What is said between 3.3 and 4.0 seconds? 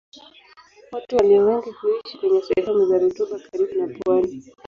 karibu na